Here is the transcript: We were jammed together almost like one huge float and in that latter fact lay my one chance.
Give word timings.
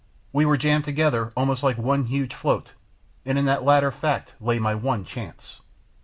We 0.33 0.45
were 0.47 0.57
jammed 0.57 0.83
together 0.83 1.31
almost 1.37 1.61
like 1.61 1.77
one 1.77 2.05
huge 2.05 2.33
float 2.33 2.71
and 3.23 3.37
in 3.37 3.45
that 3.45 3.63
latter 3.63 3.91
fact 3.91 4.33
lay 4.39 4.57
my 4.57 4.73
one 4.73 5.05
chance. 5.05 5.61